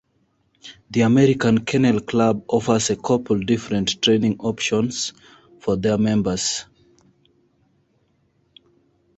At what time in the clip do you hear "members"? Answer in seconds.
5.99-6.65